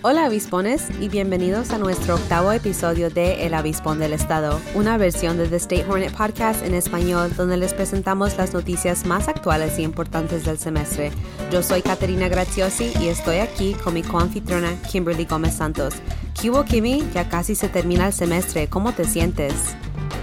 [0.00, 5.36] Hola avispones y bienvenidos a nuestro octavo episodio de El Avispón del Estado, una versión
[5.38, 9.82] de The State Hornet Podcast en español donde les presentamos las noticias más actuales y
[9.82, 11.10] importantes del semestre.
[11.50, 15.94] Yo soy Caterina Graziosi y estoy aquí con mi coanfitriona Kimberly Gómez Santos.
[16.40, 17.02] ¿Qué Kimmy?
[17.12, 19.74] Ya casi se termina el semestre, ¿cómo te sientes?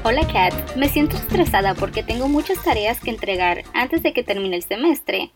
[0.05, 4.55] Hola Kat, me siento estresada porque tengo muchas tareas que entregar antes de que termine
[4.55, 5.33] el semestre,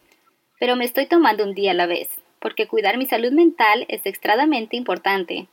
[0.61, 2.07] pero me estoy tomando un día a la vez
[2.39, 5.47] porque cuidar mi salud mental es extremadamente importante.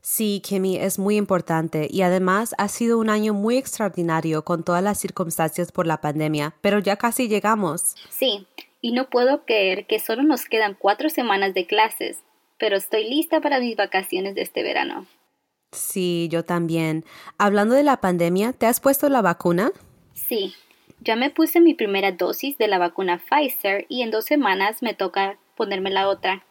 [0.00, 4.82] Sí, Kimmy, es muy importante y además ha sido un año muy extraordinario con todas
[4.82, 7.94] las circunstancias por la pandemia, pero ya casi llegamos.
[8.10, 8.46] Sí,
[8.80, 12.18] y no puedo creer que solo nos quedan cuatro semanas de clases,
[12.58, 15.06] pero estoy lista para mis vacaciones de este verano.
[15.70, 17.04] Sí, yo también.
[17.38, 19.70] Hablando de la pandemia, ¿te has puesto la vacuna?
[20.14, 20.52] Sí,
[21.04, 24.94] ya me puse mi primera dosis de la vacuna Pfizer y en dos semanas me
[24.94, 26.44] toca ponerme la otra.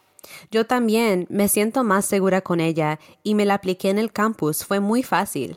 [0.50, 4.64] Yo también me siento más segura con ella y me la apliqué en el campus.
[4.64, 5.56] Fue muy fácil.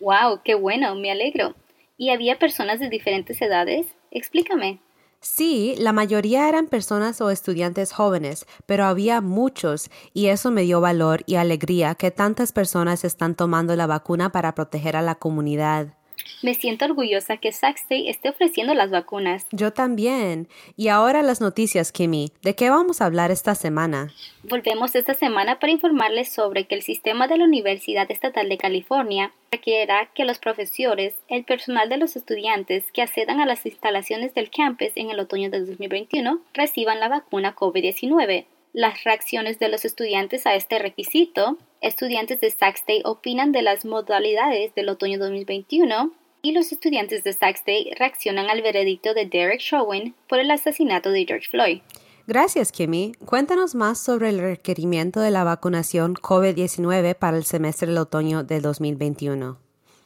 [0.00, 0.40] ¡Wow!
[0.44, 0.94] ¡Qué bueno!
[0.94, 1.54] Me alegro.
[1.98, 3.86] ¿Y había personas de diferentes edades?
[4.10, 4.80] Explícame.
[5.20, 10.80] Sí, la mayoría eran personas o estudiantes jóvenes, pero había muchos y eso me dio
[10.80, 15.96] valor y alegría que tantas personas están tomando la vacuna para proteger a la comunidad.
[16.42, 19.46] Me siento orgullosa que Sac State esté ofreciendo las vacunas.
[19.50, 20.48] Yo también.
[20.76, 22.32] Y ahora las noticias, Kimmy.
[22.42, 24.12] ¿De qué vamos a hablar esta semana?
[24.44, 29.32] Volvemos esta semana para informarles sobre que el sistema de la Universidad Estatal de California
[29.50, 34.50] requerirá que los profesores, el personal de los estudiantes que accedan a las instalaciones del
[34.50, 40.46] campus en el otoño de 2021 reciban la vacuna COVID-19 las reacciones de los estudiantes
[40.46, 41.56] a este requisito.
[41.80, 47.32] Estudiantes de Sac State opinan de las modalidades del otoño 2021 y los estudiantes de
[47.32, 51.80] Sac State reaccionan al veredicto de Derek Chauvin por el asesinato de George Floyd.
[52.26, 53.12] Gracias, Kimmy.
[53.24, 58.60] Cuéntanos más sobre el requerimiento de la vacunación COVID-19 para el semestre del otoño de
[58.60, 59.58] 2021.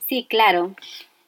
[0.09, 0.77] Sí, claro.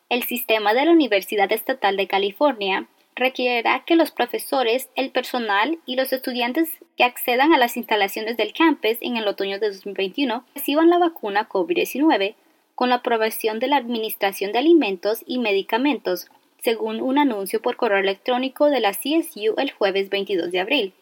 [0.09, 5.97] El sistema de la Universidad Estatal de California requerirá que los profesores, el personal y
[5.97, 10.91] los estudiantes que accedan a las instalaciones del campus en el otoño de 2021 reciban
[10.91, 12.35] la vacuna COVID-19
[12.75, 16.29] con la aprobación de la Administración de Alimentos y Medicamentos,
[16.63, 20.95] según un anuncio por correo electrónico de la CSU el jueves 22 de abril.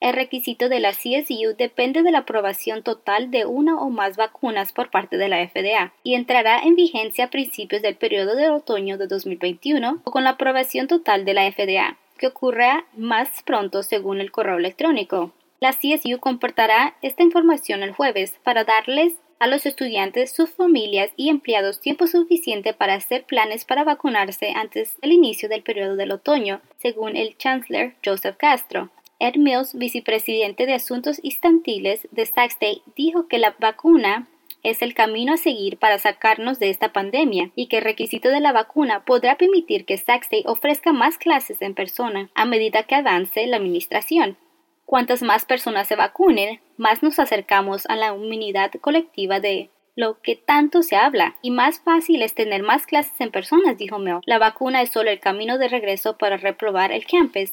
[0.00, 4.72] El requisito de la CSU depende de la aprobación total de una o más vacunas
[4.72, 8.96] por parte de la FDA y entrará en vigencia a principios del periodo de otoño
[8.96, 14.20] de 2021 o con la aprobación total de la FDA, que ocurra más pronto según
[14.20, 15.32] el correo electrónico.
[15.58, 21.28] La CSU comportará esta información el jueves para darles a los estudiantes, sus familias y
[21.28, 26.60] empleados tiempo suficiente para hacer planes para vacunarse antes del inicio del periodo del otoño,
[26.78, 28.90] según el Chancellor Joseph Castro.
[29.20, 32.56] Ed Mills, vicepresidente de Asuntos Instantiles de Sac
[32.94, 34.28] dijo que la vacuna
[34.62, 38.40] es el camino a seguir para sacarnos de esta pandemia y que el requisito de
[38.40, 43.44] la vacuna podrá permitir que Sac ofrezca más clases en persona a medida que avance
[43.48, 44.36] la administración.
[44.84, 50.36] Cuantas más personas se vacunen, más nos acercamos a la inmunidad colectiva de lo que
[50.36, 54.20] tanto se habla, y más fácil es tener más clases en personas, dijo Mel.
[54.26, 57.50] La vacuna es solo el camino de regreso para reprobar el campus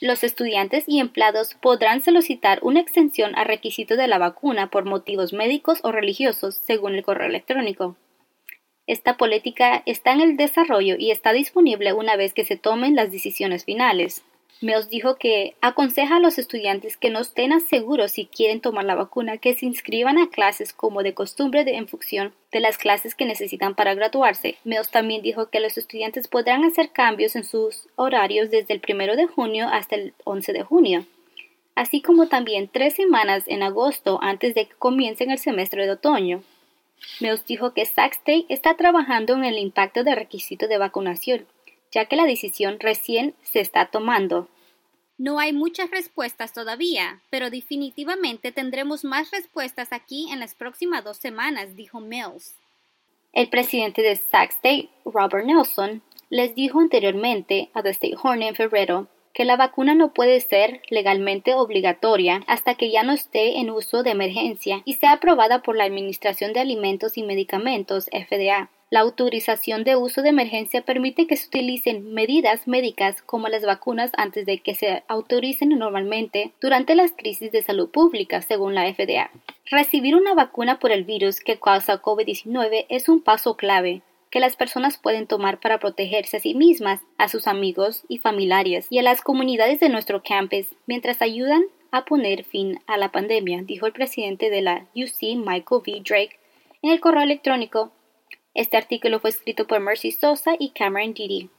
[0.00, 5.32] los estudiantes y empleados podrán solicitar una extensión al requisito de la vacuna por motivos
[5.32, 7.96] médicos o religiosos, según el correo electrónico.
[8.86, 13.12] Esta política está en el desarrollo y está disponible una vez que se tomen las
[13.12, 14.24] decisiones finales.
[14.62, 18.94] Meos dijo que aconseja a los estudiantes que no estén seguros si quieren tomar la
[18.94, 23.24] vacuna que se inscriban a clases como de costumbre en función de las clases que
[23.24, 24.58] necesitan para graduarse.
[24.64, 29.16] Meos también dijo que los estudiantes podrán hacer cambios en sus horarios desde el 1
[29.16, 31.06] de junio hasta el 11 de junio,
[31.74, 36.42] así como también tres semanas en agosto antes de que comiencen el semestre de otoño.
[37.18, 41.46] Meos dijo que Sac está trabajando en el impacto del requisito de vacunación
[41.92, 44.48] ya que la decisión recién se está tomando.
[45.18, 51.18] No hay muchas respuestas todavía, pero definitivamente tendremos más respuestas aquí en las próximas dos
[51.18, 52.54] semanas, dijo Mills.
[53.32, 58.54] El presidente de Sac State, Robert Nelson, les dijo anteriormente a The State Horn en
[58.54, 63.70] febrero que la vacuna no puede ser legalmente obligatoria hasta que ya no esté en
[63.70, 68.70] uso de emergencia y sea aprobada por la Administración de Alimentos y Medicamentos FDA.
[68.92, 74.10] La autorización de uso de emergencia permite que se utilicen medidas médicas como las vacunas
[74.16, 79.30] antes de que se autoricen normalmente durante las crisis de salud pública, según la FDA.
[79.70, 84.56] Recibir una vacuna por el virus que causa COVID-19 es un paso clave que las
[84.56, 89.02] personas pueden tomar para protegerse a sí mismas, a sus amigos y familiares y a
[89.02, 93.92] las comunidades de nuestro campus, mientras ayudan a poner fin a la pandemia, dijo el
[93.92, 96.02] presidente de la UC, Michael V.
[96.04, 96.38] Drake,
[96.82, 97.92] en el correo electrónico.
[98.54, 101.50] Este artículo fue escrito por Mercy Sosa y Cameron Didi.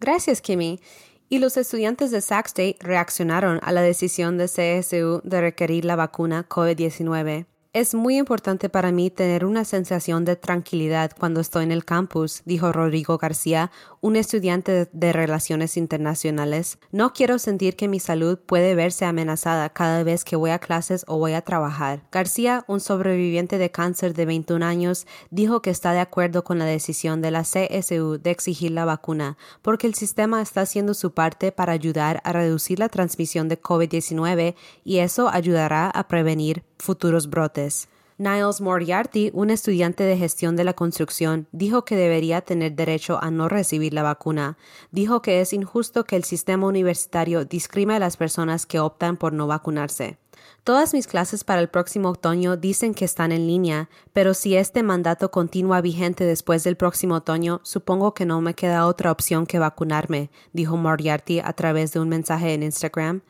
[0.00, 0.80] Gracias, Kimmy.
[1.28, 5.96] Y los estudiantes de Sac State reaccionaron a la decisión de CSU de requerir la
[5.96, 7.46] vacuna COVID-19.
[7.76, 12.40] Es muy importante para mí tener una sensación de tranquilidad cuando estoy en el campus,
[12.46, 13.70] dijo Rodrigo García,
[14.00, 16.78] un estudiante de Relaciones Internacionales.
[16.90, 21.04] No quiero sentir que mi salud puede verse amenazada cada vez que voy a clases
[21.06, 22.02] o voy a trabajar.
[22.10, 26.64] García, un sobreviviente de cáncer de 21 años, dijo que está de acuerdo con la
[26.64, 31.52] decisión de la CSU de exigir la vacuna, porque el sistema está haciendo su parte
[31.52, 37.88] para ayudar a reducir la transmisión de COVID-19 y eso ayudará a prevenir futuros brotes.
[38.18, 43.30] Niles Moriarty, un estudiante de gestión de la construcción, dijo que debería tener derecho a
[43.30, 44.56] no recibir la vacuna.
[44.90, 49.34] Dijo que es injusto que el sistema universitario discrime a las personas que optan por
[49.34, 50.16] no vacunarse.
[50.64, 54.82] Todas mis clases para el próximo otoño dicen que están en línea, pero si este
[54.82, 59.58] mandato continúa vigente después del próximo otoño, supongo que no me queda otra opción que
[59.58, 63.22] vacunarme, dijo Moriarty a través de un mensaje en Instagram.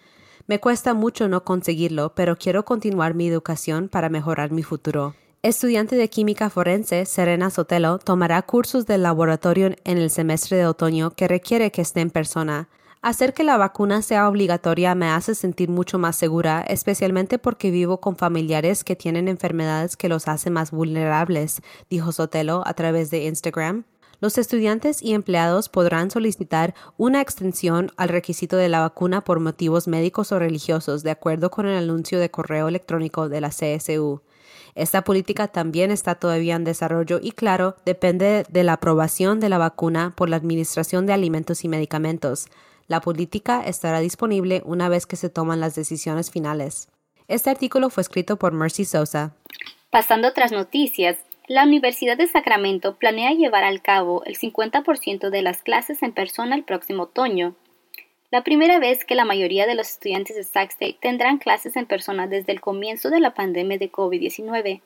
[0.48, 5.16] Me cuesta mucho no conseguirlo, pero quiero continuar mi educación para mejorar mi futuro.
[5.42, 11.10] Estudiante de química forense, Serena Sotelo tomará cursos de laboratorio en el semestre de otoño
[11.10, 12.68] que requiere que esté en persona.
[13.02, 18.00] Hacer que la vacuna sea obligatoria me hace sentir mucho más segura, especialmente porque vivo
[18.00, 21.60] con familiares que tienen enfermedades que los hacen más vulnerables,
[21.90, 23.84] dijo Sotelo a través de Instagram.
[24.20, 29.88] Los estudiantes y empleados podrán solicitar una extensión al requisito de la vacuna por motivos
[29.88, 34.22] médicos o religiosos, de acuerdo con el anuncio de correo electrónico de la CSU.
[34.74, 39.58] Esta política también está todavía en desarrollo y, claro, depende de la aprobación de la
[39.58, 42.46] vacuna por la Administración de Alimentos y Medicamentos.
[42.86, 46.88] La política estará disponible una vez que se toman las decisiones finales.
[47.28, 49.34] Este artículo fue escrito por Mercy Sosa.
[49.90, 51.16] Pasando a otras noticias,
[51.48, 56.56] la Universidad de Sacramento planea llevar al cabo el 50% de las clases en persona
[56.56, 57.54] el próximo otoño,
[58.30, 61.86] la primera vez que la mayoría de los estudiantes de Sac State tendrán clases en
[61.86, 64.82] persona desde el comienzo de la pandemia de COVID-19.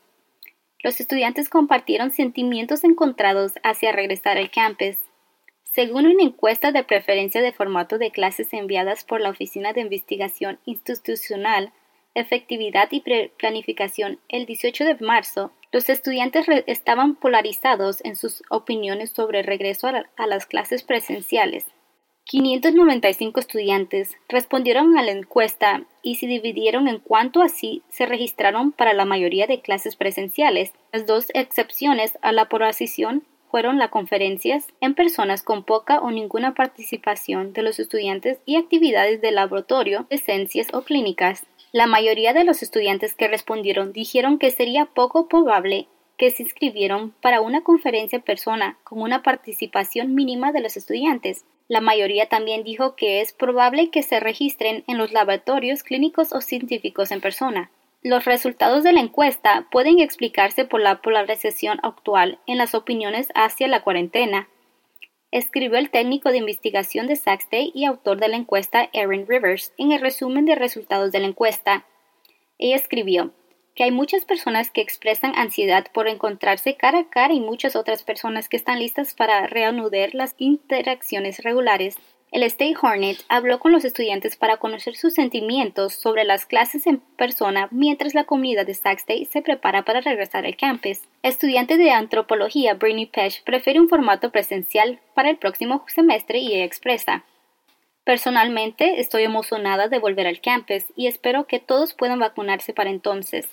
[0.83, 4.97] Los estudiantes compartieron sentimientos encontrados hacia regresar al campus.
[5.65, 10.59] Según una encuesta de preferencia de formato de clases enviadas por la Oficina de Investigación
[10.67, 11.73] Institucional,
[12.15, 13.03] Efectividad y
[13.39, 19.87] Planificación el 18 de marzo, los estudiantes estaban polarizados en sus opiniones sobre el regreso
[19.87, 21.67] a, las clases presenciales.
[22.25, 28.93] 595 estudiantes respondieron a la encuesta y se dividieron en cuanto así se registraron para
[28.93, 30.73] la mayoría de clases presenciales.
[30.93, 36.55] Las dos excepciones a la polarización fueron las conferencias en personas con poca o ninguna
[36.55, 41.47] participación de los estudiantes y actividades de laboratorio, de ciencias o clínicas.
[41.73, 45.87] La mayoría de los estudiantes que respondieron dijeron que sería poco probable
[46.17, 51.45] que se inscribieron para una conferencia en persona con una participación mínima de los estudiantes.
[51.69, 56.41] La mayoría también dijo que es probable que se registren en los laboratorios clínicos o
[56.41, 57.71] científicos en persona.
[58.03, 63.69] Los resultados de la encuesta pueden explicarse por la polarización actual en las opiniones hacia
[63.69, 64.49] la cuarentena,
[65.32, 69.93] escribió el técnico de investigación de Saxday y autor de la encuesta Erin Rivers en
[69.93, 71.87] el resumen de resultados de la encuesta.
[72.59, 73.33] Ella escribió
[73.75, 78.02] que hay muchas personas que expresan ansiedad por encontrarse cara a cara y muchas otras
[78.02, 81.97] personas que están listas para reanudar las interacciones regulares
[82.33, 86.99] el State Hornet habló con los estudiantes para conocer sus sentimientos sobre las clases en
[87.17, 91.01] persona mientras la comunidad de Sac State se prepara para regresar al campus.
[91.23, 97.25] Estudiante de antropología Brittany Pesh prefiere un formato presencial para el próximo semestre y expresa.
[98.05, 103.49] Personalmente estoy emocionada de volver al campus y espero que todos puedan vacunarse para entonces.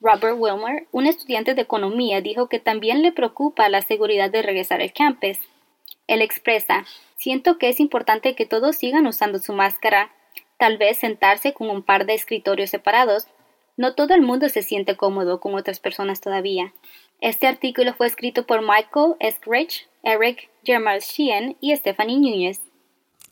[0.00, 4.80] Robert Wilmer, un estudiante de economía, dijo que también le preocupa la seguridad de regresar
[4.80, 5.38] al campus.
[6.08, 6.84] Él expresa,
[7.16, 10.10] siento que es importante que todos sigan usando su máscara,
[10.56, 13.28] tal vez sentarse con un par de escritorios separados.
[13.76, 16.72] No todo el mundo se siente cómodo con otras personas todavía.
[17.20, 22.60] Este artículo fue escrito por Michael Eskridge, Eric Jermal Sheehan y Stephanie Núñez.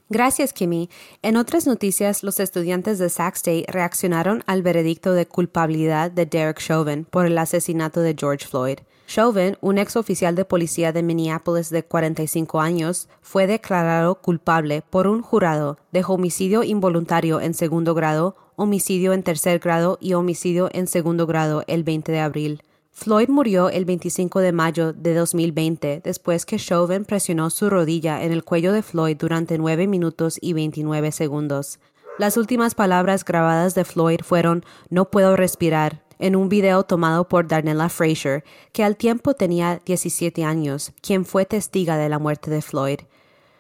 [0.09, 0.89] Gracias, Kimmy.
[1.23, 6.61] En otras noticias, los estudiantes de Sac State reaccionaron al veredicto de culpabilidad de Derek
[6.61, 8.79] Chauvin por el asesinato de George Floyd.
[9.07, 15.07] Chauvin, un ex oficial de policía de Minneapolis de 45 años, fue declarado culpable por
[15.07, 20.89] un jurado de homicidio involuntario en segundo grado, homicidio en tercer grado y homicidio en
[20.89, 22.63] segundo grado el 20 de abril.
[22.91, 28.33] Floyd murió el 25 de mayo de 2020 después que Chauvin presionó su rodilla en
[28.33, 31.79] el cuello de Floyd durante 9 minutos y 29 segundos.
[32.19, 37.47] Las últimas palabras grabadas de Floyd fueron No puedo respirar, en un video tomado por
[37.47, 42.63] Darnella Fraser, que al tiempo tenía 17 años, quien fue testiga de la muerte de
[42.63, 43.01] Floyd.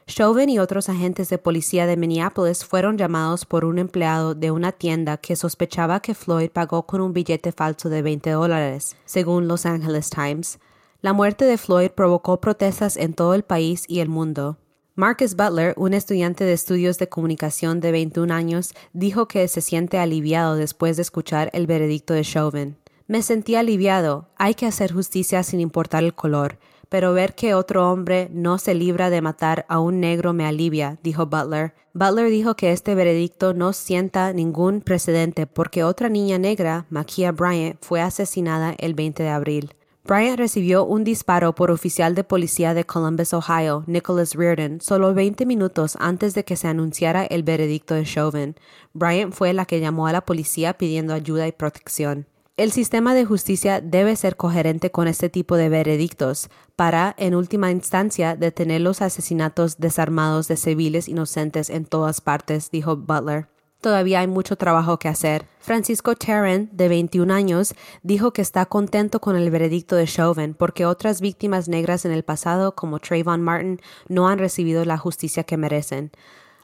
[0.08, 4.70] Chauvin y otros agentes de policía de Minneapolis fueron llamados por un empleado de una
[4.70, 9.66] tienda que sospechaba que Floyd pagó con un billete falso de 20 dólares, según Los
[9.66, 10.60] Angeles Times.
[11.02, 14.58] La muerte de Floyd provocó protestas en todo el país y el mundo.
[14.96, 19.98] Marcus Butler, un estudiante de estudios de comunicación de 21 años, dijo que se siente
[19.98, 22.78] aliviado después de escuchar el veredicto de Chauvin.
[23.06, 24.30] Me sentí aliviado.
[24.36, 28.74] Hay que hacer justicia sin importar el color pero ver que otro hombre no se
[28.74, 31.74] libra de matar a un negro me alivia, dijo Butler.
[31.92, 37.78] Butler dijo que este veredicto no sienta ningún precedente porque otra niña negra, Makia Bryant,
[37.82, 39.74] fue asesinada el 20 de abril.
[40.06, 45.44] Bryant recibió un disparo por oficial de policía de Columbus, Ohio, Nicholas Reardon, solo 20
[45.46, 48.54] minutos antes de que se anunciara el veredicto de Chauvin.
[48.94, 52.26] Bryant fue la que llamó a la policía pidiendo ayuda y protección.
[52.56, 57.72] El sistema de justicia debe ser coherente con este tipo de veredictos para, en última
[57.72, 63.48] instancia, detener los asesinatos desarmados de civiles inocentes en todas partes, dijo Butler.
[63.80, 65.46] Todavía hay mucho trabajo que hacer.
[65.60, 70.86] Francisco Terren, de 21 años, dijo que está contento con el veredicto de Chauvin porque
[70.86, 75.56] otras víctimas negras en el pasado, como Trayvon Martin, no han recibido la justicia que
[75.56, 76.10] merecen.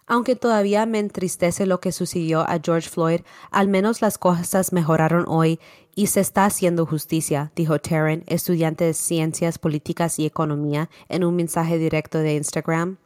[0.06, 5.24] Aunque todavía me entristece lo que sucedió a George Floyd, al menos las cosas mejoraron
[5.28, 5.60] hoy
[5.94, 11.36] y se está haciendo justicia, dijo Taryn, estudiante de Ciencias Políticas y Economía, en un
[11.36, 12.98] mensaje directo de Instagram.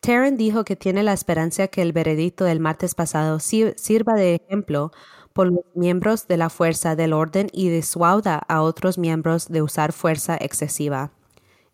[0.00, 4.92] Taryn dijo que tiene la esperanza que el veredicto del martes pasado sirva de ejemplo
[5.34, 9.92] por los miembros de la fuerza del orden y disuada a otros miembros de usar
[9.92, 11.12] fuerza excesiva.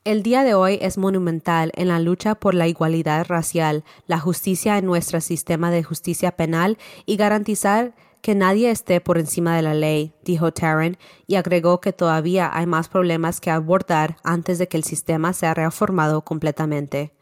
[0.04, 4.76] El día de hoy es monumental en la lucha por la igualdad racial, la justicia
[4.76, 9.74] en nuestro sistema de justicia penal y garantizar que nadie esté por encima de la
[9.74, 14.76] ley, dijo Taryn, y agregó que todavía hay más problemas que abordar antes de que
[14.76, 17.15] el sistema sea reformado completamente.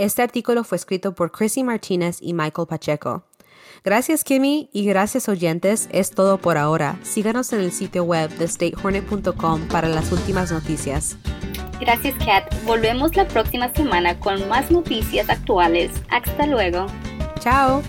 [0.00, 3.22] Este artículo fue escrito por Chrissy Martínez y Michael Pacheco.
[3.84, 6.98] Gracias Kimmy y gracias oyentes, es todo por ahora.
[7.02, 11.18] Síganos en el sitio web de statehornet.com para las últimas noticias.
[11.82, 12.50] Gracias, Kat.
[12.64, 15.90] Volvemos la próxima semana con más noticias actuales.
[16.08, 16.86] Hasta luego.
[17.40, 17.82] Chao.